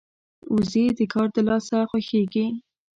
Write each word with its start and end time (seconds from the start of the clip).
وزې 0.53 0.85
د 0.97 0.99
کار 1.13 1.27
د 1.35 1.37
لاسه 1.47 1.77
خوښيږي 1.89 2.45